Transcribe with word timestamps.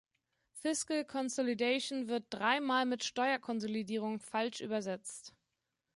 Fiscal 0.53 1.03
consolidation 1.05 2.07
wird 2.07 2.25
dreimal 2.31 2.87
mit 2.87 3.03
"Steuerkonsolidierung" 3.03 4.19
falsch 4.19 4.59
übersetzt. 4.59 5.35